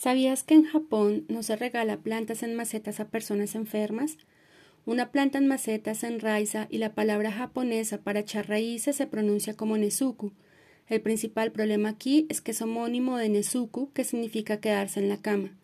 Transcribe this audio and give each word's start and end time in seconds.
¿Sabías 0.00 0.44
que 0.44 0.54
en 0.54 0.64
Japón 0.64 1.26
no 1.28 1.42
se 1.42 1.56
regala 1.56 1.98
plantas 1.98 2.42
en 2.42 2.54
macetas 2.54 3.00
a 3.00 3.10
personas 3.10 3.54
enfermas? 3.54 4.16
Una 4.86 5.12
planta 5.12 5.36
en 5.36 5.46
maceta 5.46 5.94
se 5.94 6.06
enraiza 6.06 6.68
y 6.70 6.78
la 6.78 6.94
palabra 6.94 7.30
japonesa 7.30 7.98
para 7.98 8.20
echar 8.20 8.48
raíces 8.48 8.96
se 8.96 9.06
pronuncia 9.06 9.58
como 9.58 9.76
nezuku. 9.76 10.32
El 10.88 11.02
principal 11.02 11.52
problema 11.52 11.90
aquí 11.90 12.24
es 12.30 12.40
que 12.40 12.52
es 12.52 12.62
homónimo 12.62 13.18
de 13.18 13.28
nezuku, 13.28 13.92
que 13.92 14.04
significa 14.04 14.58
quedarse 14.58 15.00
en 15.00 15.10
la 15.10 15.20
cama. 15.20 15.54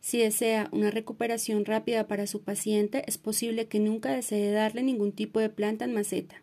Si 0.00 0.18
desea 0.18 0.68
una 0.72 0.90
recuperación 0.90 1.64
rápida 1.64 2.08
para 2.08 2.26
su 2.26 2.42
paciente, 2.42 3.04
es 3.06 3.18
posible 3.18 3.68
que 3.68 3.78
nunca 3.78 4.10
desee 4.10 4.50
darle 4.50 4.82
ningún 4.82 5.12
tipo 5.12 5.38
de 5.38 5.48
planta 5.48 5.84
en 5.84 5.94
maceta. 5.94 6.42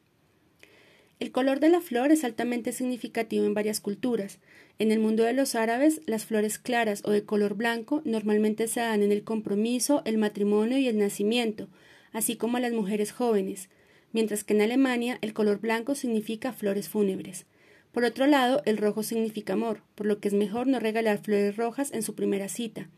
El 1.20 1.34
color 1.34 1.60
de 1.60 1.68
la 1.68 1.82
flor 1.82 2.12
es 2.14 2.24
altamente 2.24 2.72
significativo 2.72 3.46
en 3.46 3.54
varias 3.54 3.82
culturas. 3.82 4.40
En 4.80 4.92
el 4.92 5.00
mundo 5.00 5.24
de 5.24 5.34
los 5.34 5.56
árabes, 5.56 6.02
las 6.08 6.26
flores 6.26 6.58
claras 6.58 7.04
o 7.06 7.12
de 7.12 7.24
color 7.24 7.54
blanco 7.56 8.02
normalmente 8.06 8.68
se 8.68 8.80
dan 8.80 9.04
en 9.04 9.12
el 9.12 9.24
compromiso, 9.24 10.02
el 10.06 10.18
matrimonio 10.18 10.78
y 10.80 10.88
el 10.88 10.98
nacimiento, 10.98 11.70
así 12.12 12.36
como 12.36 12.58
a 12.58 12.60
las 12.60 12.74
mujeres 12.74 13.12
jóvenes, 13.12 13.70
mientras 14.14 14.44
que 14.44 14.54
en 14.54 14.62
Alemania 14.62 15.20
el 15.22 15.34
color 15.34 15.60
blanco 15.60 15.94
significa 15.94 16.54
flores 16.54 16.90
fúnebres. 16.90 17.46
Por 17.92 18.04
otro 18.04 18.26
lado, 18.26 18.64
el 18.66 18.78
rojo 18.78 19.04
significa 19.04 19.54
amor, 19.54 19.84
por 19.94 20.08
lo 20.08 20.20
que 20.20 20.28
es 20.28 20.34
mejor 20.34 20.66
no 20.66 20.80
regalar 20.80 21.22
flores 21.22 21.56
rojas 21.56 21.94
en 21.94 22.02
su 22.02 22.16
primera 22.16 22.50
cita. 22.50 22.90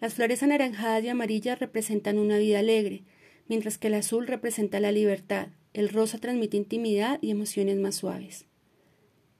Las 0.00 0.14
flores 0.14 0.42
anaranjadas 0.42 1.04
y 1.04 1.08
amarillas 1.08 1.60
representan 1.60 2.18
una 2.18 2.38
vida 2.38 2.58
alegre, 2.58 3.02
mientras 3.48 3.76
que 3.76 3.88
el 3.88 3.94
azul 3.94 4.26
representa 4.26 4.80
la 4.80 4.92
libertad, 4.92 5.48
el 5.74 5.90
rosa 5.90 6.18
transmite 6.18 6.56
intimidad 6.56 7.18
y 7.20 7.30
emociones 7.30 7.76
más 7.78 7.96
suaves. 7.96 8.46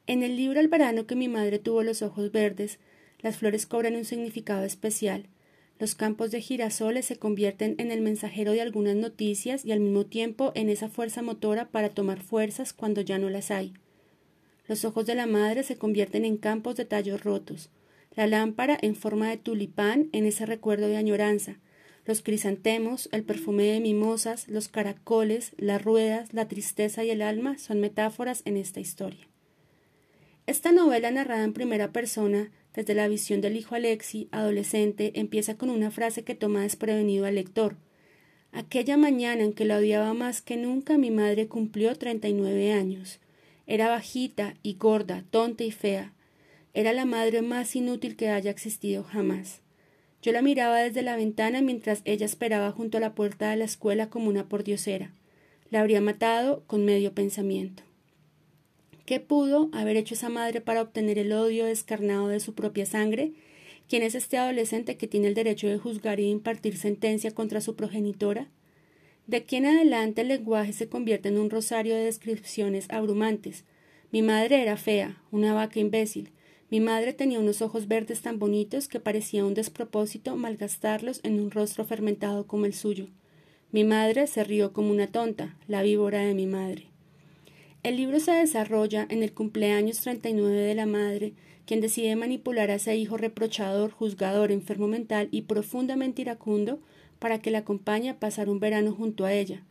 En 0.09 0.24
el 0.24 0.37
libro 0.37 0.59
El 0.59 0.69
verano 0.69 1.06
que 1.06 1.15
mi 1.15 1.29
madre 1.29 1.61
tuvo 1.61 1.84
los 1.84 2.02
ojos 2.02 2.33
verdes, 2.33 2.80
las 3.20 3.37
flores 3.37 3.66
cobran 3.66 3.95
un 3.95 4.05
significado 4.05 4.65
especial. 4.65 5.28
Los 5.78 5.95
campos 5.95 6.33
de 6.33 6.41
girasoles 6.41 7.06
se 7.06 7.16
convierten 7.16 7.77
en 7.78 7.92
el 7.92 8.00
mensajero 8.00 8.53
de 8.53 8.62
algunas 8.62 8.97
noticias 8.97 9.64
y 9.64 9.70
al 9.70 9.81
mismo 9.81 10.05
tiempo 10.06 10.50
en 10.56 10.69
esa 10.69 10.89
fuerza 10.89 11.22
motora 11.22 11.69
para 11.69 11.91
tomar 11.91 12.20
fuerzas 12.20 12.72
cuando 12.72 13.00
ya 13.00 13.19
no 13.19 13.31
las 13.31 13.53
hay. 13.53 13.75
Los 14.67 14.84
ojos 14.84 15.06
de 15.06 15.14
la 15.14 15.27
madre 15.27 15.62
se 15.62 15.77
convierten 15.77 16.25
en 16.25 16.37
campos 16.37 16.77
de 16.77 16.84
tallos 16.84 17.22
rotos, 17.22 17.70
la 18.16 18.27
lámpara 18.27 18.77
en 18.83 18.97
forma 18.97 19.31
de 19.31 19.37
tulipán 19.37 20.09
en 20.12 20.27
ese 20.27 20.47
recuerdo 20.47 20.89
de 20.89 20.97
añoranza, 20.97 21.59
los 22.05 22.22
crisantemos, 22.22 23.09
el 23.12 23.22
perfume 23.22 23.64
de 23.64 23.81
mimosas, 23.81 24.48
los 24.48 24.66
caracoles, 24.66 25.53
las 25.56 25.83
ruedas, 25.83 26.33
la 26.34 26.48
tristeza 26.48 27.05
y 27.05 27.11
el 27.11 27.22
alma 27.22 27.59
son 27.59 27.81
metáforas 27.81 28.42
en 28.44 28.56
esta 28.56 28.81
historia. 28.81 29.31
Esta 30.47 30.73
novela 30.73 31.12
narrada 31.12 31.45
en 31.45 31.53
primera 31.53 31.93
persona, 31.93 32.51
desde 32.75 32.95
la 32.95 33.07
visión 33.07 33.41
del 33.41 33.57
hijo 33.57 33.77
Alexi, 33.77 34.29
adolescente, 34.33 35.12
empieza 35.15 35.57
con 35.57 35.71
una 35.71 35.93
frase 35.93 36.25
que 36.25 36.34
toma 36.34 36.62
desprevenido 36.62 37.27
al 37.27 37.37
lector. 37.37 37.77
Aquella 38.51 38.97
mañana 38.97 39.45
en 39.45 39.53
que 39.53 39.65
la 39.65 39.77
odiaba 39.77 40.15
más 40.15 40.43
que 40.43 40.57
nunca, 40.57 40.99
mi 40.99 41.12
madre 41.12 41.47
cumplió 41.47 41.95
treinta 41.95 42.29
y 42.29 42.33
nueve 42.33 42.73
años. 42.73 43.21
Era 43.69 43.89
bajita 43.89 44.55
y 44.65 44.75
gorda, 44.75 45.25
tonta 45.31 45.62
y 45.62 45.71
fea. 45.71 46.12
Era 46.75 46.93
la 46.93 47.05
madre 47.05 47.41
más 47.43 47.77
inútil 47.77 48.17
que 48.17 48.29
haya 48.29 48.51
existido 48.51 49.05
jamás. 49.05 49.61
Yo 50.23 50.33
la 50.33 50.43
miraba 50.43 50.81
desde 50.81 51.03
la 51.03 51.17
ventana 51.17 51.62
mientras 51.62 52.03
ella 52.05 52.27
esperaba 52.27 52.73
junto 52.73 52.99
a 52.99 53.01
la 53.01 53.15
puerta 53.15 53.51
de 53.51 53.56
la 53.56 53.65
escuela 53.65 54.11
como 54.11 54.29
una 54.29 54.49
pordiosera. 54.49 55.15
La 55.71 55.81
habría 55.81 56.01
matado 56.01 56.65
con 56.67 56.84
medio 56.84 57.15
pensamiento. 57.15 57.84
¿Qué 59.06 59.20
pudo 59.20 59.69
haber 59.72 59.97
hecho 59.97 60.14
esa 60.14 60.28
madre 60.28 60.61
para 60.61 60.83
obtener 60.83 61.19
el 61.19 61.33
odio 61.33 61.64
descarnado 61.67 62.28
de 62.28 62.41
su 62.41 62.55
propia 62.55 62.86
sangre? 62.86 63.33
¿Quién 63.89 64.03
es 64.03 64.14
este 64.14 64.39
adolescente 64.39 64.97
que 64.97 65.09
tiene 65.09 65.28
el 65.28 65.34
derecho 65.34 65.67
de 65.67 65.78
juzgar 65.78 66.20
y 66.20 66.31
impartir 66.31 66.77
sentencia 66.77 67.33
contra 67.33 67.61
su 67.61 67.75
progenitora? 67.75 68.48
De 69.27 69.39
aquí 69.39 69.56
en 69.56 69.67
adelante 69.67 70.22
el 70.22 70.28
lenguaje 70.28 70.72
se 70.72 70.89
convierte 70.89 71.28
en 71.28 71.38
un 71.38 71.50
rosario 71.50 71.94
de 71.94 72.04
descripciones 72.04 72.87
abrumantes. 72.91 73.65
Mi 74.12 74.22
madre 74.22 74.62
era 74.62 74.77
fea, 74.77 75.21
una 75.31 75.53
vaca 75.53 75.81
imbécil, 75.81 76.31
mi 76.72 76.81
madre 76.81 77.12
tenía 77.12 77.38
unos 77.38 77.60
ojos 77.60 77.87
verdes 77.87 78.22
tan 78.22 78.38
bonitos 78.38 78.88
que 78.88 78.98
parecía 78.98 79.44
un 79.44 79.53
despropósito 79.53 80.37
malgastarlos 80.37 81.21
en 81.22 81.38
un 81.38 81.50
rostro 81.50 81.84
fermentado 81.84 82.47
como 82.47 82.65
el 82.65 82.72
suyo. 82.72 83.09
Mi 83.72 83.84
madre 83.84 84.27
se 84.27 84.43
rió 84.43 84.72
como 84.72 84.91
una 84.91 85.06
tonta, 85.06 85.54
la 85.69 85.82
víbora 85.82 86.21
de 86.21 86.32
mi 86.32 86.47
madre. 86.47 86.91
El 87.82 87.97
libro 87.97 88.20
se 88.20 88.31
desarrolla 88.31 89.09
en 89.10 89.25
el 89.25 89.32
cumpleaños 89.32 89.98
39 90.03 90.56
de 90.56 90.75
la 90.76 90.87
madre, 90.87 91.32
quien 91.66 91.81
decide 91.81 92.15
manipular 92.15 92.70
a 92.70 92.76
ese 92.76 92.94
hijo 92.97 93.16
reprochador, 93.16 93.91
juzgador, 93.91 94.53
enfermo 94.53 94.87
mental 94.87 95.28
y 95.32 95.43
profundamente 95.43 96.22
iracundo 96.22 96.78
para 97.19 97.41
que 97.41 97.50
la 97.50 97.59
acompañe 97.59 98.09
a 98.09 98.21
pasar 98.21 98.48
un 98.48 98.60
verano 98.60 98.92
junto 98.92 99.25
a 99.25 99.32
ella. 99.32 99.65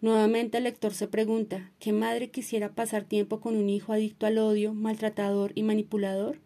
Nuevamente 0.00 0.58
el 0.58 0.64
lector 0.64 0.92
se 0.92 1.06
pregunta 1.06 1.70
¿qué 1.78 1.92
madre 1.92 2.30
quisiera 2.30 2.74
pasar 2.74 3.04
tiempo 3.04 3.38
con 3.38 3.56
un 3.56 3.70
hijo 3.70 3.92
adicto 3.92 4.26
al 4.26 4.38
odio, 4.38 4.74
maltratador 4.74 5.52
y 5.54 5.62
manipulador? 5.62 6.40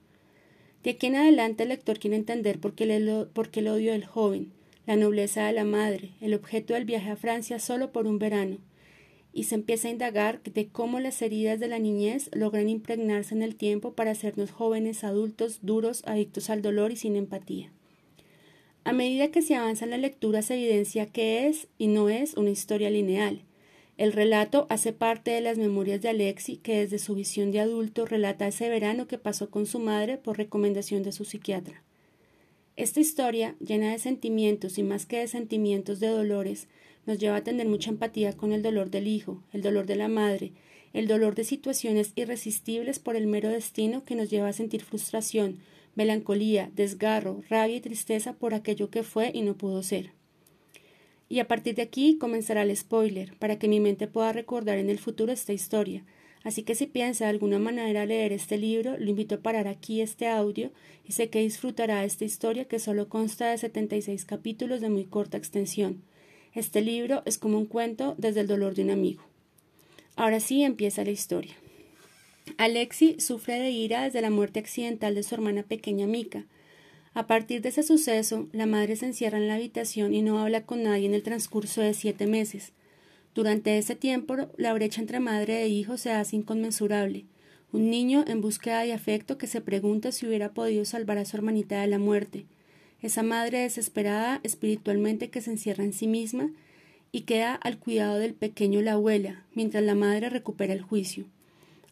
De 0.84 0.90
aquí 0.90 1.06
en 1.06 1.16
adelante 1.16 1.62
el 1.62 1.70
lector 1.70 1.98
quiere 1.98 2.16
entender 2.16 2.60
por 2.60 2.74
qué, 2.74 2.84
el, 2.94 3.28
por 3.28 3.48
qué 3.48 3.60
el 3.60 3.68
odio 3.68 3.92
del 3.92 4.04
joven, 4.04 4.52
la 4.86 4.96
nobleza 4.96 5.46
de 5.46 5.54
la 5.54 5.64
madre, 5.64 6.10
el 6.20 6.34
objeto 6.34 6.74
del 6.74 6.84
viaje 6.84 7.08
a 7.08 7.16
Francia 7.16 7.58
solo 7.58 7.90
por 7.90 8.06
un 8.06 8.18
verano, 8.18 8.58
y 9.36 9.44
se 9.44 9.54
empieza 9.54 9.88
a 9.88 9.90
indagar 9.90 10.42
de 10.42 10.68
cómo 10.68 10.98
las 10.98 11.20
heridas 11.20 11.60
de 11.60 11.68
la 11.68 11.78
niñez 11.78 12.30
logran 12.32 12.70
impregnarse 12.70 13.34
en 13.34 13.42
el 13.42 13.54
tiempo 13.54 13.92
para 13.92 14.12
hacernos 14.12 14.50
jóvenes 14.50 15.04
adultos 15.04 15.58
duros, 15.60 16.02
adictos 16.06 16.48
al 16.48 16.62
dolor 16.62 16.90
y 16.90 16.96
sin 16.96 17.16
empatía. 17.16 17.70
A 18.84 18.94
medida 18.94 19.30
que 19.30 19.42
se 19.42 19.54
avanza 19.54 19.84
en 19.84 19.90
la 19.90 19.98
lectura 19.98 20.40
se 20.40 20.54
evidencia 20.54 21.04
que 21.04 21.48
es 21.48 21.68
y 21.76 21.88
no 21.88 22.08
es 22.08 22.32
una 22.32 22.48
historia 22.48 22.88
lineal. 22.88 23.42
El 23.98 24.14
relato 24.14 24.66
hace 24.70 24.94
parte 24.94 25.32
de 25.32 25.42
las 25.42 25.58
memorias 25.58 26.00
de 26.00 26.08
Alexi, 26.08 26.56
que 26.56 26.78
desde 26.78 26.98
su 26.98 27.14
visión 27.14 27.52
de 27.52 27.60
adulto 27.60 28.06
relata 28.06 28.48
ese 28.48 28.70
verano 28.70 29.06
que 29.06 29.18
pasó 29.18 29.50
con 29.50 29.66
su 29.66 29.80
madre 29.80 30.16
por 30.16 30.38
recomendación 30.38 31.02
de 31.02 31.12
su 31.12 31.26
psiquiatra. 31.26 31.82
Esta 32.76 33.00
historia, 33.00 33.54
llena 33.60 33.92
de 33.92 33.98
sentimientos 33.98 34.78
y 34.78 34.82
más 34.82 35.04
que 35.04 35.18
de 35.18 35.28
sentimientos 35.28 36.00
de 36.00 36.08
dolores, 36.08 36.68
nos 37.06 37.18
lleva 37.18 37.36
a 37.36 37.44
tener 37.44 37.66
mucha 37.68 37.90
empatía 37.90 38.36
con 38.36 38.52
el 38.52 38.62
dolor 38.62 38.90
del 38.90 39.06
hijo, 39.06 39.42
el 39.52 39.62
dolor 39.62 39.86
de 39.86 39.96
la 39.96 40.08
madre, 40.08 40.52
el 40.92 41.06
dolor 41.06 41.34
de 41.34 41.44
situaciones 41.44 42.12
irresistibles 42.16 42.98
por 42.98 43.16
el 43.16 43.26
mero 43.26 43.48
destino 43.48 44.04
que 44.04 44.16
nos 44.16 44.30
lleva 44.30 44.48
a 44.48 44.52
sentir 44.52 44.82
frustración, 44.82 45.58
melancolía, 45.94 46.70
desgarro, 46.74 47.42
rabia 47.48 47.76
y 47.76 47.80
tristeza 47.80 48.34
por 48.34 48.54
aquello 48.54 48.90
que 48.90 49.02
fue 49.02 49.30
y 49.34 49.42
no 49.42 49.56
pudo 49.56 49.82
ser. 49.82 50.12
Y 51.28 51.40
a 51.40 51.48
partir 51.48 51.74
de 51.74 51.82
aquí 51.82 52.18
comenzará 52.18 52.62
el 52.62 52.76
spoiler, 52.76 53.36
para 53.38 53.58
que 53.58 53.68
mi 53.68 53.80
mente 53.80 54.06
pueda 54.06 54.32
recordar 54.32 54.78
en 54.78 54.90
el 54.90 54.98
futuro 54.98 55.32
esta 55.32 55.52
historia. 55.52 56.04
Así 56.44 56.62
que 56.62 56.76
si 56.76 56.86
piensa 56.86 57.24
de 57.24 57.30
alguna 57.30 57.58
manera 57.58 58.06
leer 58.06 58.32
este 58.32 58.56
libro, 58.56 58.96
lo 58.98 59.10
invito 59.10 59.34
a 59.34 59.40
parar 59.40 59.66
aquí 59.66 60.00
este 60.00 60.28
audio 60.28 60.70
y 61.04 61.12
sé 61.12 61.28
que 61.28 61.40
disfrutará 61.40 62.04
esta 62.04 62.24
historia 62.24 62.66
que 62.66 62.78
solo 62.78 63.08
consta 63.08 63.50
de 63.50 63.58
76 63.58 64.24
capítulos 64.24 64.80
de 64.80 64.88
muy 64.88 65.04
corta 65.04 65.36
extensión. 65.36 66.02
Este 66.56 66.80
libro 66.80 67.22
es 67.26 67.36
como 67.36 67.58
un 67.58 67.66
cuento 67.66 68.14
desde 68.16 68.40
el 68.40 68.46
dolor 68.46 68.74
de 68.74 68.82
un 68.82 68.88
amigo. 68.88 69.22
Ahora 70.16 70.40
sí 70.40 70.62
empieza 70.62 71.04
la 71.04 71.10
historia. 71.10 71.54
Alexi 72.56 73.20
sufre 73.20 73.60
de 73.60 73.68
ira 73.68 74.04
desde 74.04 74.22
la 74.22 74.30
muerte 74.30 74.58
accidental 74.58 75.14
de 75.14 75.22
su 75.22 75.34
hermana 75.34 75.64
pequeña 75.64 76.06
Mika. 76.06 76.46
A 77.12 77.26
partir 77.26 77.60
de 77.60 77.68
ese 77.68 77.82
suceso, 77.82 78.48
la 78.52 78.64
madre 78.64 78.96
se 78.96 79.04
encierra 79.04 79.36
en 79.36 79.48
la 79.48 79.56
habitación 79.56 80.14
y 80.14 80.22
no 80.22 80.38
habla 80.38 80.64
con 80.64 80.82
nadie 80.82 81.04
en 81.04 81.12
el 81.12 81.22
transcurso 81.22 81.82
de 81.82 81.92
siete 81.92 82.26
meses. 82.26 82.72
Durante 83.34 83.76
ese 83.76 83.94
tiempo, 83.94 84.36
la 84.56 84.72
brecha 84.72 85.02
entre 85.02 85.20
madre 85.20 85.62
e 85.62 85.68
hijo 85.68 85.98
se 85.98 86.12
hace 86.12 86.36
inconmensurable. 86.36 87.26
Un 87.70 87.90
niño 87.90 88.24
en 88.26 88.40
búsqueda 88.40 88.80
de 88.80 88.94
afecto 88.94 89.36
que 89.36 89.46
se 89.46 89.60
pregunta 89.60 90.10
si 90.10 90.26
hubiera 90.26 90.54
podido 90.54 90.86
salvar 90.86 91.18
a 91.18 91.26
su 91.26 91.36
hermanita 91.36 91.82
de 91.82 91.88
la 91.88 91.98
muerte. 91.98 92.46
Esa 93.02 93.22
madre 93.22 93.60
desesperada 93.60 94.40
espiritualmente 94.42 95.30
que 95.30 95.40
se 95.40 95.50
encierra 95.50 95.84
en 95.84 95.92
sí 95.92 96.06
misma 96.06 96.50
y 97.12 97.22
queda 97.22 97.54
al 97.54 97.78
cuidado 97.78 98.18
del 98.18 98.34
pequeño 98.34 98.82
la 98.82 98.92
abuela, 98.92 99.44
mientras 99.54 99.84
la 99.84 99.94
madre 99.94 100.30
recupera 100.30 100.72
el 100.72 100.82
juicio. 100.82 101.24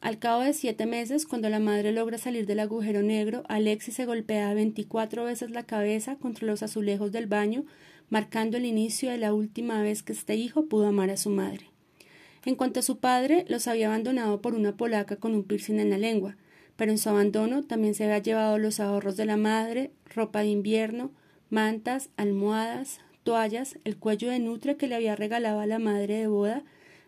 Al 0.01 0.19
cabo 0.19 0.43
de 0.43 0.53
siete 0.53 0.85
meses, 0.85 1.25
cuando 1.25 1.49
la 1.49 1.61
madre 1.61 1.91
logra 1.93 2.19
salir 2.19 2.47
del 2.47 2.61
agujero 2.61 3.03
negro, 3.03 3.43
Alexis 3.49 3.95
se 3.95 4.05
golpea 4.05 4.53
veinticuatro 4.53 5.25
veces 5.25 5.51
la 5.51 5.63
cabeza 5.63 6.17
contra 6.17 6.47
los 6.47 6.63
azulejos 6.63 7.11
del 7.11 7.27
baño, 7.27 7.65
marcando 8.11 8.59
el 8.59 8.67
inicio 8.67 9.11
de 9.11 9.17
la 9.17 9.33
última 9.33 9.81
vez 9.83 10.03
que 10.03 10.13
este 10.13 10.37
hijo 10.37 10.67
pudo 10.67 10.89
amar 10.89 11.09
a 11.09 11.17
su 11.17 11.31
madre. 11.31 11.71
En 12.45 12.55
cuanto 12.55 12.81
a 12.81 12.83
su 12.83 12.99
padre, 12.99 13.47
los 13.49 13.67
había 13.67 13.87
abandonado 13.87 14.43
por 14.43 14.55
una 14.55 14.77
polaca 14.77 15.17
con 15.17 15.35
un 15.35 15.45
piercing 15.45 15.81
en 15.81 15.89
la 15.89 15.97
lengua, 15.97 16.37
pero 16.77 16.91
en 16.91 16.99
su 16.99 17.09
abandono 17.09 17.63
también 17.63 17.95
se 17.95 18.05
había 18.05 18.19
llevado 18.19 18.59
los 18.59 18.81
ahorros 18.81 19.17
de 19.17 19.27
la 19.27 19.37
madre, 19.37 19.91
ropa 20.15 20.41
de 20.41 20.49
invierno, 20.49 21.13
mantas, 21.51 22.11
almohadas, 22.17 23.01
toallas, 23.23 23.79
el 23.85 23.97
cuello 23.97 24.31
de 24.31 24.39
nutre 24.39 24.77
que 24.77 24.87
le 24.87 24.95
había 24.95 25.17
regalado 25.17 25.61
a 25.61 25.67
la 25.67 25.79
madre 25.79 26.19
de 26.19 26.27
boda, 26.27 26.63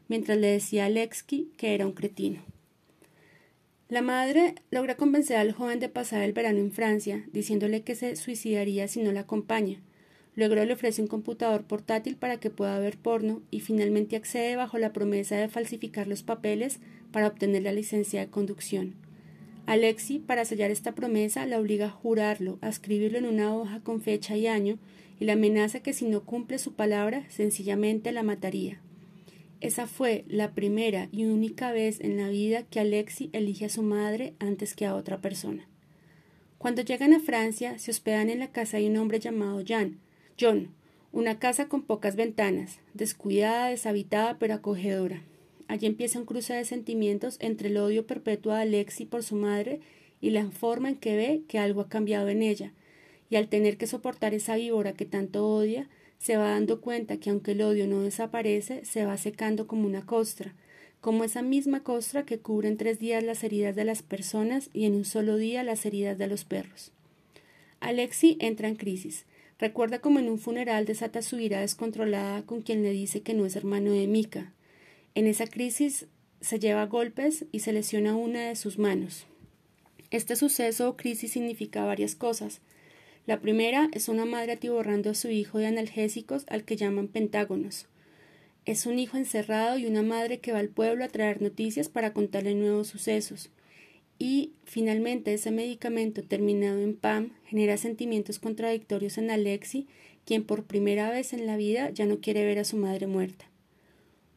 mientras 0.08 0.38
le 0.38 0.48
decía 0.48 0.84
a 0.84 0.86
Alexki 0.86 1.50
que 1.56 1.74
era 1.74 1.86
un 1.86 1.92
cretino. 1.92 2.40
La 3.88 4.02
madre 4.02 4.56
logra 4.70 4.96
convencer 4.96 5.36
al 5.36 5.52
joven 5.52 5.78
de 5.78 5.88
pasar 5.88 6.22
el 6.22 6.32
verano 6.32 6.58
en 6.58 6.72
Francia, 6.72 7.24
diciéndole 7.32 7.82
que 7.82 7.94
se 7.94 8.16
suicidaría 8.16 8.88
si 8.88 9.00
no 9.00 9.12
la 9.12 9.20
acompaña. 9.20 9.80
Luego 10.34 10.56
le 10.56 10.72
ofrece 10.72 11.00
un 11.00 11.08
computador 11.08 11.64
portátil 11.64 12.16
para 12.16 12.38
que 12.38 12.50
pueda 12.50 12.78
ver 12.80 12.98
porno 12.98 13.42
y 13.50 13.60
finalmente 13.60 14.16
accede 14.16 14.56
bajo 14.56 14.76
la 14.78 14.92
promesa 14.92 15.36
de 15.36 15.48
falsificar 15.48 16.08
los 16.08 16.24
papeles 16.24 16.80
para 17.12 17.28
obtener 17.28 17.62
la 17.62 17.72
licencia 17.72 18.20
de 18.20 18.28
conducción. 18.28 19.05
Alexi, 19.66 20.20
para 20.20 20.44
sellar 20.44 20.70
esta 20.70 20.92
promesa, 20.92 21.44
la 21.44 21.58
obliga 21.58 21.86
a 21.86 21.90
jurarlo, 21.90 22.58
a 22.60 22.68
escribirlo 22.68 23.18
en 23.18 23.26
una 23.26 23.54
hoja 23.54 23.80
con 23.80 24.00
fecha 24.00 24.36
y 24.36 24.46
año, 24.46 24.78
y 25.18 25.24
la 25.24 25.32
amenaza 25.32 25.80
que 25.80 25.92
si 25.92 26.06
no 26.06 26.22
cumple 26.22 26.58
su 26.58 26.74
palabra, 26.74 27.28
sencillamente 27.30 28.12
la 28.12 28.22
mataría. 28.22 28.80
Esa 29.60 29.86
fue 29.86 30.24
la 30.28 30.52
primera 30.52 31.08
y 31.10 31.24
única 31.24 31.72
vez 31.72 32.00
en 32.00 32.16
la 32.16 32.28
vida 32.28 32.62
que 32.62 32.78
Alexi 32.78 33.30
elige 33.32 33.64
a 33.64 33.70
su 33.70 33.82
madre 33.82 34.34
antes 34.38 34.74
que 34.74 34.86
a 34.86 34.94
otra 34.94 35.20
persona. 35.20 35.66
Cuando 36.58 36.82
llegan 36.82 37.12
a 37.12 37.20
Francia, 37.20 37.78
se 37.78 37.90
hospedan 37.90 38.30
en 38.30 38.38
la 38.38 38.52
casa 38.52 38.76
de 38.76 38.88
un 38.88 38.96
hombre 38.98 39.18
llamado 39.18 39.62
Jan, 39.66 39.98
John, 40.38 40.68
una 41.10 41.38
casa 41.38 41.68
con 41.68 41.82
pocas 41.82 42.14
ventanas, 42.14 42.78
descuidada, 42.94 43.68
deshabitada 43.68 44.38
pero 44.38 44.54
acogedora. 44.54 45.22
Allí 45.68 45.86
empieza 45.86 46.18
un 46.18 46.26
cruce 46.26 46.54
de 46.54 46.64
sentimientos 46.64 47.36
entre 47.40 47.68
el 47.68 47.76
odio 47.76 48.06
perpetuo 48.06 48.52
de 48.52 48.60
Alexi 48.60 49.04
por 49.04 49.22
su 49.22 49.36
madre 49.36 49.80
y 50.20 50.30
la 50.30 50.50
forma 50.50 50.88
en 50.88 50.96
que 50.96 51.16
ve 51.16 51.42
que 51.48 51.58
algo 51.58 51.80
ha 51.80 51.88
cambiado 51.88 52.28
en 52.28 52.42
ella, 52.42 52.72
y 53.28 53.36
al 53.36 53.48
tener 53.48 53.76
que 53.76 53.86
soportar 53.86 54.34
esa 54.34 54.56
víbora 54.56 54.92
que 54.92 55.04
tanto 55.04 55.46
odia, 55.46 55.88
se 56.18 56.36
va 56.36 56.50
dando 56.50 56.80
cuenta 56.80 57.18
que 57.18 57.30
aunque 57.30 57.52
el 57.52 57.62
odio 57.62 57.86
no 57.86 58.02
desaparece, 58.02 58.84
se 58.84 59.04
va 59.04 59.16
secando 59.16 59.66
como 59.66 59.86
una 59.86 60.06
costra, 60.06 60.54
como 61.00 61.24
esa 61.24 61.42
misma 61.42 61.82
costra 61.82 62.24
que 62.24 62.38
cubre 62.38 62.68
en 62.68 62.76
tres 62.76 62.98
días 62.98 63.22
las 63.22 63.44
heridas 63.44 63.76
de 63.76 63.84
las 63.84 64.02
personas 64.02 64.70
y 64.72 64.86
en 64.86 64.94
un 64.94 65.04
solo 65.04 65.36
día 65.36 65.62
las 65.62 65.84
heridas 65.84 66.18
de 66.18 66.26
los 66.26 66.44
perros. 66.44 66.92
Alexi 67.80 68.36
entra 68.40 68.68
en 68.68 68.76
crisis. 68.76 69.26
Recuerda 69.58 70.00
como 70.00 70.18
en 70.18 70.28
un 70.28 70.38
funeral 70.38 70.84
desata 70.84 71.22
su 71.22 71.38
ira 71.38 71.60
descontrolada 71.60 72.42
con 72.42 72.62
quien 72.62 72.82
le 72.82 72.90
dice 72.90 73.22
que 73.22 73.34
no 73.34 73.46
es 73.46 73.56
hermano 73.56 73.92
de 73.92 74.06
Mika. 74.06 74.52
En 75.16 75.26
esa 75.26 75.46
crisis 75.46 76.04
se 76.42 76.58
lleva 76.58 76.84
golpes 76.84 77.46
y 77.50 77.60
se 77.60 77.72
lesiona 77.72 78.14
una 78.14 78.48
de 78.48 78.54
sus 78.54 78.78
manos. 78.78 79.26
Este 80.10 80.36
suceso 80.36 80.90
o 80.90 80.96
crisis 80.98 81.32
significa 81.32 81.86
varias 81.86 82.14
cosas. 82.14 82.60
La 83.24 83.40
primera 83.40 83.88
es 83.94 84.10
una 84.10 84.26
madre 84.26 84.52
atiborrando 84.52 85.08
a 85.08 85.14
su 85.14 85.30
hijo 85.30 85.56
de 85.56 85.68
analgésicos 85.68 86.44
al 86.50 86.64
que 86.64 86.76
llaman 86.76 87.08
pentágonos. 87.08 87.86
Es 88.66 88.84
un 88.84 88.98
hijo 88.98 89.16
encerrado 89.16 89.78
y 89.78 89.86
una 89.86 90.02
madre 90.02 90.40
que 90.40 90.52
va 90.52 90.58
al 90.58 90.68
pueblo 90.68 91.02
a 91.02 91.08
traer 91.08 91.40
noticias 91.40 91.88
para 91.88 92.12
contarle 92.12 92.54
nuevos 92.54 92.88
sucesos. 92.88 93.48
Y, 94.18 94.52
finalmente, 94.64 95.32
ese 95.32 95.50
medicamento 95.50 96.24
terminado 96.24 96.82
en 96.82 96.94
PAM 96.94 97.32
genera 97.46 97.78
sentimientos 97.78 98.38
contradictorios 98.38 99.16
en 99.16 99.30
Alexi, 99.30 99.86
quien 100.26 100.44
por 100.44 100.64
primera 100.64 101.08
vez 101.08 101.32
en 101.32 101.46
la 101.46 101.56
vida 101.56 101.88
ya 101.88 102.04
no 102.04 102.20
quiere 102.20 102.44
ver 102.44 102.58
a 102.58 102.64
su 102.64 102.76
madre 102.76 103.06
muerta. 103.06 103.46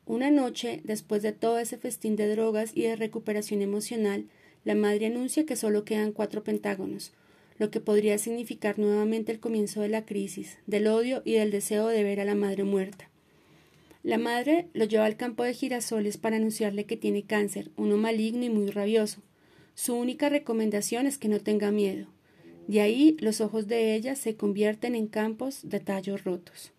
Una 0.09 0.31
noche, 0.31 0.81
después 0.85 1.21
de 1.21 1.33
todo 1.33 1.59
ese 1.59 1.77
festín 1.77 2.15
de 2.15 2.27
drogas 2.27 2.71
y 2.73 2.81
de 2.81 2.95
recuperación 2.95 3.61
emocional, 3.61 4.25
la 4.65 4.73
madre 4.73 5.05
anuncia 5.05 5.45
que 5.45 5.55
solo 5.55 5.85
quedan 5.85 6.13
cuatro 6.13 6.43
pentágonos, 6.43 7.13
lo 7.59 7.69
que 7.69 7.79
podría 7.79 8.17
significar 8.17 8.79
nuevamente 8.79 9.31
el 9.31 9.39
comienzo 9.39 9.81
de 9.81 9.89
la 9.89 10.07
crisis, 10.07 10.57
del 10.65 10.87
odio 10.87 11.21
y 11.25 11.33
del 11.33 11.51
deseo 11.51 11.89
de 11.89 12.03
ver 12.03 12.19
a 12.19 12.25
la 12.25 12.33
madre 12.33 12.63
muerta. 12.63 13.07
La 14.01 14.17
madre 14.17 14.65
lo 14.73 14.85
lleva 14.85 15.05
al 15.05 15.15
campo 15.15 15.43
de 15.43 15.53
girasoles 15.53 16.17
para 16.17 16.37
anunciarle 16.37 16.85
que 16.85 16.97
tiene 16.97 17.21
cáncer, 17.21 17.69
uno 17.77 17.95
maligno 17.95 18.43
y 18.43 18.49
muy 18.49 18.71
rabioso. 18.71 19.21
Su 19.75 19.93
única 19.93 20.27
recomendación 20.27 21.05
es 21.05 21.19
que 21.19 21.27
no 21.27 21.39
tenga 21.39 21.69
miedo. 21.69 22.07
De 22.67 22.81
ahí 22.81 23.15
los 23.19 23.41
ojos 23.41 23.67
de 23.67 23.93
ella 23.93 24.15
se 24.15 24.35
convierten 24.35 24.95
en 24.95 25.05
campos 25.05 25.69
de 25.69 25.79
tallos 25.79 26.23
rotos. 26.23 26.71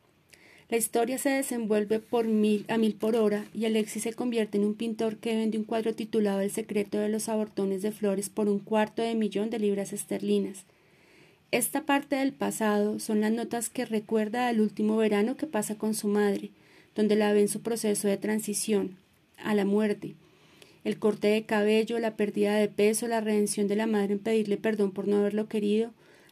La 0.70 0.76
historia 0.76 1.18
se 1.18 1.30
desenvuelve 1.30 1.98
por 1.98 2.28
mil 2.28 2.64
a 2.68 2.78
mil 2.78 2.94
por 2.94 3.16
hora 3.16 3.44
y 3.52 3.64
Alexis 3.64 4.04
se 4.04 4.12
convierte 4.12 4.56
en 4.56 4.64
un 4.64 4.74
pintor 4.74 5.16
que 5.16 5.34
vende 5.34 5.58
un 5.58 5.64
cuadro 5.64 5.96
titulado 5.96 6.38
El 6.38 6.52
secreto 6.52 6.96
de 6.96 7.08
los 7.08 7.28
abortones 7.28 7.82
de 7.82 7.90
flores 7.90 8.28
por 8.28 8.48
un 8.48 8.60
cuarto 8.60 9.02
de 9.02 9.16
millón 9.16 9.50
de 9.50 9.58
libras 9.58 9.92
esterlinas. 9.92 10.62
Esta 11.50 11.82
parte 11.82 12.14
del 12.14 12.32
pasado 12.32 13.00
son 13.00 13.20
las 13.20 13.32
notas 13.32 13.68
que 13.68 13.84
recuerda 13.84 14.46
al 14.46 14.60
último 14.60 14.96
verano 14.96 15.36
que 15.36 15.48
pasa 15.48 15.74
con 15.74 15.94
su 15.94 16.06
madre, 16.06 16.50
donde 16.94 17.16
la 17.16 17.32
ve 17.32 17.40
en 17.40 17.48
su 17.48 17.62
proceso 17.62 18.06
de 18.06 18.16
transición 18.16 18.96
a 19.38 19.56
la 19.56 19.64
muerte. 19.64 20.14
El 20.84 21.00
corte 21.00 21.26
de 21.26 21.42
cabello, 21.42 21.98
la 21.98 22.14
pérdida 22.14 22.54
de 22.54 22.68
peso, 22.68 23.08
la 23.08 23.20
redención 23.20 23.66
de 23.66 23.74
la 23.74 23.88
madre 23.88 24.12
en 24.12 24.18
pedirle 24.20 24.56
perdón 24.56 24.92
por 24.92 25.08
no 25.08 25.16
haberlo 25.16 25.48
querido, 25.48 25.90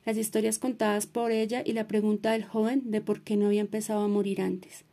las 0.08 0.16
historias 0.16 0.58
contadas 0.58 1.06
por 1.06 1.32
ella 1.32 1.62
y 1.62 1.75
la 1.75 1.87
pregunta 1.87 2.32
del 2.32 2.43
joven 2.43 2.90
de 2.90 3.02
por 3.02 3.20
qué 3.20 3.37
no 3.37 3.44
había 3.44 3.60
empezado 3.60 4.00
a 4.00 4.08
morir 4.08 4.40
antes. 4.40 4.87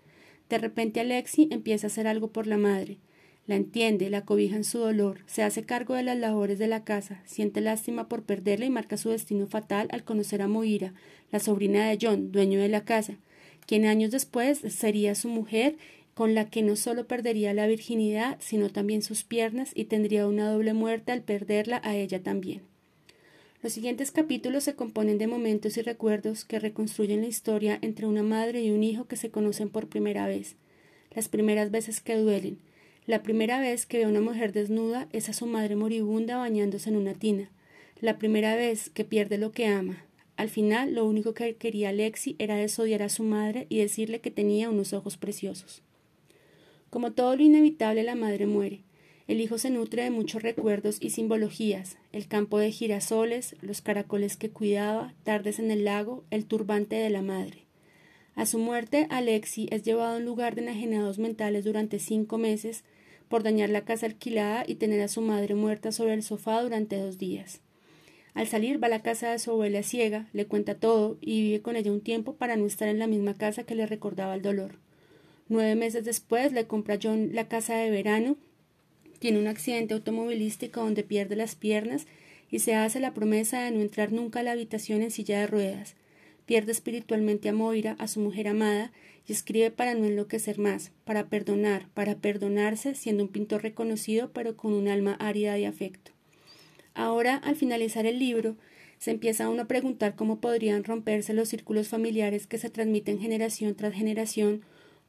De 0.50 0.58
repente 0.58 1.00
Alexi 1.00 1.48
empieza 1.52 1.88
a 1.88 1.90
hacer 1.90 2.06
algo 2.06 2.32
por 2.32 2.48
la 2.48 2.58
madre. 2.58 2.98
La 3.48 3.56
entiende, 3.56 4.10
la 4.10 4.26
cobija 4.26 4.58
en 4.58 4.66
su 4.66 4.80
dolor, 4.80 5.22
se 5.26 5.42
hace 5.42 5.64
cargo 5.64 5.94
de 5.94 6.04
las 6.04 6.18
labores 6.18 6.60
de 6.60 6.68
la 6.68 6.84
casa, 6.84 7.22
siente 7.24 7.62
lástima 7.62 8.10
por 8.10 8.24
perderla 8.24 8.66
y 8.66 8.70
marca 8.70 8.98
su 8.98 9.10
destino 9.10 9.48
fatal 9.48 9.88
al 9.92 10.04
conocer 10.04 10.42
a 10.42 10.50
Moira, 10.50 10.94
la 11.32 11.40
sobrina 11.40 11.88
de 11.88 11.98
John, 12.02 12.34
dueño 12.34 12.60
de 12.60 12.68
la 12.68 12.84
casa, 12.84 13.16
quien 13.66 13.86
años 13.86 14.12
después 14.12 14.60
sería 14.68 15.16
su 15.16 15.30
mujer, 15.30 15.78
con 16.14 16.36
la 16.36 16.50
que 16.50 16.62
no 16.62 16.76
solo 16.76 17.08
perdería 17.08 17.54
la 17.54 17.68
virginidad, 17.68 18.36
sino 18.42 18.70
también 18.70 19.02
sus 19.02 19.24
piernas 19.24 19.72
y 19.76 19.86
tendría 19.86 20.28
una 20.28 20.52
doble 20.52 20.74
muerte 20.74 21.14
al 21.14 21.22
perderla 21.22 21.80
a 21.86 21.96
ella 21.96 22.22
también. 22.22 22.75
Los 23.66 23.74
siguientes 23.74 24.12
capítulos 24.12 24.64
se 24.64 24.76
componen 24.76 25.18
de 25.18 25.26
momentos 25.26 25.76
y 25.78 25.82
recuerdos 25.82 26.46
que 26.46 26.60
reconstruyen 26.60 27.22
la 27.22 27.28
historia 27.28 27.80
entre 27.82 28.06
una 28.06 28.22
madre 28.22 28.62
y 28.62 28.70
un 28.70 28.84
hijo 28.84 29.06
que 29.06 29.16
se 29.16 29.32
conocen 29.32 29.70
por 29.70 29.88
primera 29.88 30.28
vez, 30.28 30.56
las 31.16 31.30
primeras 31.30 31.72
veces 31.72 32.00
que 32.00 32.16
duelen. 32.16 32.60
La 33.08 33.24
primera 33.24 33.60
vez 33.60 33.88
que 33.88 33.98
ve 33.98 34.04
a 34.04 34.08
una 34.08 34.22
mujer 34.22 34.54
desnuda 34.54 35.08
es 35.14 35.30
a 35.30 35.34
su 35.34 35.48
madre 35.48 35.76
moribunda 35.76 36.38
bañándose 36.38 36.92
en 36.92 36.96
una 36.96 37.16
tina. 37.16 37.50
La 38.02 38.20
primera 38.20 38.56
vez 38.56 38.92
que 38.92 39.04
pierde 39.04 39.40
lo 39.40 39.52
que 39.52 39.66
ama. 39.66 40.06
Al 40.38 40.50
final, 40.50 40.94
lo 40.94 41.04
único 41.08 41.34
que 41.34 41.56
quería 41.56 41.90
Alexi 41.90 42.36
era 42.38 42.58
desodiar 42.58 43.02
a 43.02 43.10
su 43.10 43.24
madre 43.24 43.66
y 43.70 43.80
decirle 43.80 44.22
que 44.22 44.30
tenía 44.30 44.70
unos 44.70 44.94
ojos 44.94 45.18
preciosos. 45.18 45.82
Como 46.92 47.14
todo 47.14 47.36
lo 47.36 47.42
inevitable, 47.42 48.04
la 48.04 48.14
madre 48.14 48.46
muere. 48.46 48.85
El 49.28 49.42
hijo 49.42 49.58
se 49.58 49.72
nutre 49.72 50.04
de 50.04 50.12
muchos 50.12 50.44
recuerdos 50.44 50.98
y 51.00 51.10
simbologías, 51.10 51.98
el 52.12 52.28
campo 52.28 52.60
de 52.60 52.72
girasoles, 52.72 53.56
los 53.62 53.82
caracoles 53.82 54.38
que 54.38 54.52
cuidaba, 54.52 55.14
tardes 55.24 55.58
en 55.58 55.72
el 55.72 55.84
lago, 55.84 56.24
el 56.30 56.46
turbante 56.46 56.96
de 56.96 57.10
la 57.10 57.24
madre. 57.24 57.66
A 58.36 58.46
su 58.46 58.60
muerte, 58.60 59.08
Alexi 59.10 59.68
es 59.72 59.82
llevado 59.82 60.14
a 60.14 60.18
un 60.18 60.26
lugar 60.26 60.54
de 60.54 60.62
enajenados 60.62 61.18
mentales 61.18 61.64
durante 61.64 61.98
cinco 61.98 62.38
meses 62.38 62.84
por 63.28 63.42
dañar 63.42 63.70
la 63.70 63.84
casa 63.84 64.06
alquilada 64.06 64.64
y 64.68 64.76
tener 64.76 65.02
a 65.02 65.08
su 65.08 65.22
madre 65.22 65.56
muerta 65.56 65.92
sobre 65.92 66.14
el 66.14 66.22
sofá 66.22 66.62
durante 66.62 66.98
dos 66.98 67.18
días. 67.18 67.62
Al 68.36 68.48
salir 68.48 68.84
va 68.84 68.88
a 68.88 68.92
la 68.92 69.02
casa 69.02 69.32
de 69.32 69.40
su 69.40 69.52
abuela 69.52 69.82
ciega, 69.82 70.28
le 70.34 70.46
cuenta 70.46 70.76
todo 70.76 71.18
y 71.20 71.42
vive 71.42 71.62
con 71.62 71.78
ella 71.78 71.92
un 71.92 72.02
tiempo 72.02 72.36
para 72.36 72.58
no 72.58 72.66
estar 72.68 72.90
en 72.90 73.00
la 73.00 73.08
misma 73.08 73.34
casa 73.34 73.64
que 73.64 73.76
le 73.76 73.88
recordaba 73.88 74.36
el 74.36 74.44
dolor. 74.44 74.78
Nueve 75.48 75.76
meses 75.76 76.04
después 76.04 76.52
le 76.52 76.68
compra 76.68 77.00
John 77.02 77.30
la 77.34 77.48
casa 77.48 77.78
de 77.78 77.90
verano 77.90 78.36
tiene 79.20 79.40
un 79.40 79.48
accidente 79.48 79.94
automovilístico 79.94 80.82
donde 80.82 81.04
pierde 81.04 81.36
las 81.36 81.56
piernas 81.56 82.08
y 82.50 82.60
se 82.60 82.76
hace 82.76 83.00
la 83.00 83.14
promesa 83.14 83.64
de 83.64 83.72
no 83.72 83.82
entrar 83.82 84.12
nunca 84.12 84.40
a 84.40 84.44
la 84.44 84.52
habitación 84.52 85.02
en 85.02 85.12
silla 85.12 85.40
de 85.40 85.48
ruedas. 85.48 85.96
Pierde 86.46 86.72
espiritualmente 86.72 87.50
a 87.50 87.54
Moira, 87.54 87.96
a 88.00 88.08
su 88.08 88.20
mujer 88.20 88.48
amada, 88.48 88.92
y 89.28 89.34
escribe 89.34 89.72
para 89.72 89.96
no 89.96 90.06
enloquecer 90.06 90.60
más, 90.60 90.92
para 91.04 91.28
perdonar, 91.28 91.88
para 91.94 92.16
perdonarse, 92.16 92.94
siendo 92.94 93.24
un 93.24 93.30
pintor 93.30 93.64
reconocido 93.64 94.32
pero 94.32 94.56
con 94.56 94.74
un 94.74 94.88
alma 94.88 95.14
árida 95.20 95.56
de 95.56 95.66
afecto. 95.66 96.12
Ahora, 96.94 97.36
al 97.38 97.56
finalizar 97.56 98.06
el 98.06 98.20
libro, 98.20 98.56
se 99.00 99.12
empieza 99.12 99.50
uno 99.50 99.64
a 99.64 99.68
preguntar 99.68 100.16
cómo 100.16 100.40
podrían 100.40 100.84
romperse 100.84 101.34
los 101.34 101.50
círculos 101.50 101.88
familiares 101.88 102.48
que 102.48 102.58
se 102.58 102.70
transmiten 102.70 103.20
generación 103.20 103.76
tras 103.76 103.94
generación 103.94 104.64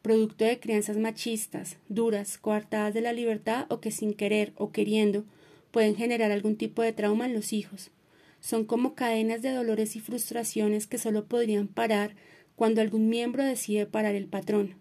producto 0.06 0.44
de 0.44 0.60
crianzas 0.60 0.98
machistas, 0.98 1.78
duras, 1.88 2.38
coartadas 2.38 2.94
de 2.94 3.00
la 3.00 3.12
libertad 3.12 3.66
o 3.70 3.80
que 3.80 3.90
sin 3.90 4.14
querer 4.14 4.52
o 4.54 4.70
queriendo 4.70 5.24
pueden 5.72 5.96
generar 5.96 6.30
algún 6.30 6.54
tipo 6.54 6.80
de 6.80 6.92
trauma 6.92 7.26
en 7.26 7.34
los 7.34 7.52
hijos. 7.52 7.90
Son 8.38 8.66
como 8.66 8.94
cadenas 8.94 9.42
de 9.42 9.50
dolores 9.50 9.96
y 9.96 10.00
frustraciones 10.00 10.86
que 10.86 10.98
solo 10.98 11.24
podrían 11.24 11.66
parar 11.66 12.14
cuando 12.54 12.82
algún 12.82 13.08
miembro 13.08 13.42
decide 13.42 13.84
parar 13.84 14.14
el 14.14 14.26
patrón. 14.26 14.76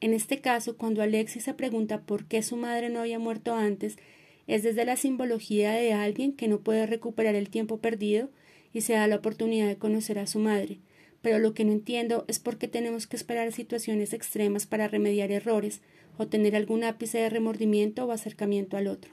En 0.00 0.14
este 0.14 0.40
caso, 0.40 0.78
cuando 0.78 1.02
Alexis 1.02 1.44
se 1.44 1.52
pregunta 1.52 2.00
por 2.00 2.24
qué 2.24 2.42
su 2.42 2.56
madre 2.56 2.88
no 2.88 3.00
había 3.00 3.18
muerto 3.18 3.54
antes, 3.56 3.98
es 4.46 4.62
desde 4.62 4.86
la 4.86 4.96
simbología 4.96 5.72
de 5.72 5.92
alguien 5.92 6.32
que 6.32 6.48
no 6.48 6.60
puede 6.60 6.86
recuperar 6.86 7.34
el 7.34 7.50
tiempo 7.50 7.80
perdido 7.80 8.30
y 8.72 8.80
se 8.80 8.94
da 8.94 9.06
la 9.08 9.16
oportunidad 9.16 9.68
de 9.68 9.76
conocer 9.76 10.18
a 10.18 10.26
su 10.26 10.38
madre, 10.38 10.78
pero 11.22 11.38
lo 11.38 11.54
que 11.54 11.64
no 11.64 11.72
entiendo 11.72 12.24
es 12.28 12.38
por 12.38 12.58
qué 12.58 12.68
tenemos 12.68 13.06
que 13.06 13.16
esperar 13.16 13.52
situaciones 13.52 14.12
extremas 14.12 14.66
para 14.66 14.88
remediar 14.88 15.30
errores 15.30 15.80
o 16.18 16.26
tener 16.26 16.56
algún 16.56 16.84
ápice 16.84 17.18
de 17.18 17.30
remordimiento 17.30 18.04
o 18.04 18.12
acercamiento 18.12 18.76
al 18.76 18.86
otro. 18.86 19.12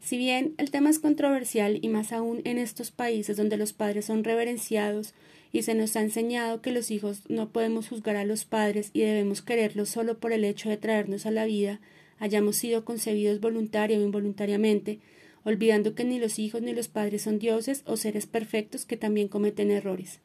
Si 0.00 0.16
bien 0.16 0.54
el 0.56 0.70
tema 0.70 0.88
es 0.88 0.98
controversial 0.98 1.78
y 1.82 1.88
más 1.88 2.12
aún 2.12 2.40
en 2.44 2.58
estos 2.58 2.90
países 2.90 3.36
donde 3.36 3.58
los 3.58 3.72
padres 3.72 4.06
son 4.06 4.24
reverenciados 4.24 5.14
y 5.52 5.62
se 5.62 5.74
nos 5.74 5.94
ha 5.96 6.00
enseñado 6.00 6.62
que 6.62 6.72
los 6.72 6.90
hijos 6.90 7.22
no 7.28 7.50
podemos 7.50 7.88
juzgar 7.88 8.16
a 8.16 8.24
los 8.24 8.44
padres 8.44 8.90
y 8.94 9.00
debemos 9.00 9.42
quererlos 9.42 9.90
solo 9.90 10.18
por 10.18 10.32
el 10.32 10.44
hecho 10.44 10.70
de 10.70 10.78
traernos 10.78 11.26
a 11.26 11.30
la 11.30 11.44
vida, 11.44 11.80
hayamos 12.18 12.56
sido 12.56 12.84
concebidos 12.84 13.40
voluntaria 13.40 13.98
o 13.98 14.02
involuntariamente, 14.02 15.00
olvidando 15.44 15.94
que 15.94 16.04
ni 16.04 16.18
los 16.18 16.38
hijos 16.38 16.62
ni 16.62 16.72
los 16.72 16.88
padres 16.88 17.22
son 17.22 17.38
dioses 17.38 17.82
o 17.84 17.96
seres 17.96 18.26
perfectos 18.26 18.86
que 18.86 18.96
también 18.96 19.28
cometen 19.28 19.70
errores. 19.70 20.20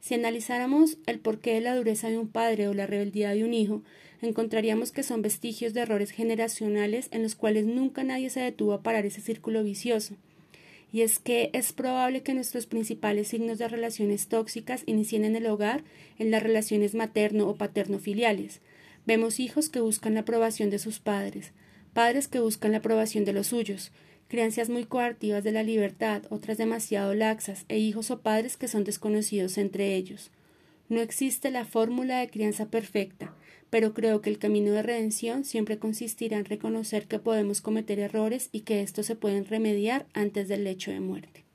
Si 0.00 0.14
analizáramos 0.14 0.98
el 1.06 1.18
porqué 1.18 1.54
de 1.54 1.60
la 1.60 1.74
dureza 1.74 2.08
de 2.08 2.18
un 2.18 2.28
padre 2.28 2.68
o 2.68 2.74
la 2.74 2.86
rebeldía 2.86 3.30
de 3.30 3.44
un 3.44 3.52
hijo, 3.52 3.82
encontraríamos 4.22 4.92
que 4.92 5.02
son 5.02 5.22
vestigios 5.22 5.74
de 5.74 5.80
errores 5.80 6.10
generacionales 6.10 7.08
en 7.10 7.22
los 7.22 7.34
cuales 7.34 7.66
nunca 7.66 8.04
nadie 8.04 8.30
se 8.30 8.40
detuvo 8.40 8.72
a 8.72 8.82
parar 8.82 9.06
ese 9.06 9.20
círculo 9.20 9.62
vicioso. 9.62 10.14
Y 10.92 11.02
es 11.02 11.18
que 11.18 11.50
es 11.52 11.72
probable 11.72 12.22
que 12.22 12.32
nuestros 12.32 12.66
principales 12.66 13.28
signos 13.28 13.58
de 13.58 13.68
relaciones 13.68 14.28
tóxicas 14.28 14.84
inicien 14.86 15.24
en 15.24 15.36
el 15.36 15.46
hogar, 15.46 15.84
en 16.18 16.30
las 16.30 16.42
relaciones 16.42 16.94
materno 16.94 17.48
o 17.48 17.56
paterno 17.56 17.98
filiales. 17.98 18.60
Vemos 19.04 19.40
hijos 19.40 19.68
que 19.68 19.80
buscan 19.80 20.14
la 20.14 20.20
aprobación 20.20 20.70
de 20.70 20.78
sus 20.78 20.98
padres, 20.98 21.52
padres 21.92 22.28
que 22.28 22.40
buscan 22.40 22.72
la 22.72 22.78
aprobación 22.78 23.24
de 23.24 23.34
los 23.34 23.48
suyos, 23.48 23.92
crianzas 24.28 24.68
muy 24.68 24.84
coartivas 24.84 25.42
de 25.42 25.52
la 25.52 25.62
libertad, 25.62 26.22
otras 26.30 26.58
demasiado 26.58 27.14
laxas, 27.14 27.64
e 27.68 27.78
hijos 27.78 28.10
o 28.10 28.20
padres 28.20 28.56
que 28.56 28.68
son 28.68 28.84
desconocidos 28.84 29.58
entre 29.58 29.94
ellos. 29.96 30.30
No 30.88 31.00
existe 31.00 31.50
la 31.50 31.64
fórmula 31.64 32.20
de 32.20 32.30
crianza 32.30 32.66
perfecta, 32.66 33.34
pero 33.70 33.92
creo 33.92 34.20
que 34.20 34.30
el 34.30 34.38
camino 34.38 34.72
de 34.72 34.82
redención 34.82 35.44
siempre 35.44 35.78
consistirá 35.78 36.38
en 36.38 36.44
reconocer 36.44 37.06
que 37.06 37.18
podemos 37.18 37.60
cometer 37.60 37.98
errores 37.98 38.48
y 38.52 38.60
que 38.60 38.80
estos 38.80 39.06
se 39.06 39.16
pueden 39.16 39.44
remediar 39.44 40.06
antes 40.14 40.48
del 40.48 40.64
lecho 40.64 40.90
de 40.90 41.00
muerte. 41.00 41.47